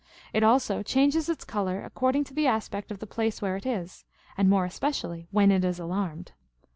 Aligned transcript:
It 0.33 0.41
also 0.41 0.81
changes 0.81 1.29
its 1.29 1.45
colour^* 1.45 1.85
according 1.85 2.23
to 2.23 2.33
the 2.33 2.47
aspect 2.47 2.89
of 2.89 2.97
the 2.97 3.05
place 3.05 3.39
where 3.39 3.55
it 3.55 3.67
is, 3.67 4.03
and 4.35 4.49
more 4.49 4.65
especially 4.65 5.27
when 5.29 5.51
it 5.51 5.63
is 5.63 5.77
alarmed. 5.79 6.31